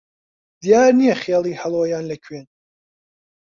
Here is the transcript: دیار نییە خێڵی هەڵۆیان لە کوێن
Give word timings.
دیار 0.61 0.91
نییە 0.99 1.15
خێڵی 1.23 1.59
هەڵۆیان 1.61 2.05
لە 2.11 2.15
کوێن 2.23 2.45